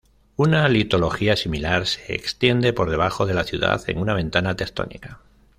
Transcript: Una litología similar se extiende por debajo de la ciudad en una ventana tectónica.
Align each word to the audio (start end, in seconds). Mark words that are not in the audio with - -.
Una 0.35 0.67
litología 0.67 1.35
similar 1.35 1.85
se 1.85 2.15
extiende 2.15 2.73
por 2.73 2.89
debajo 2.89 3.27
de 3.27 3.35
la 3.35 3.43
ciudad 3.43 3.83
en 3.87 3.99
una 3.99 4.15
ventana 4.15 4.55
tectónica. 4.55 5.19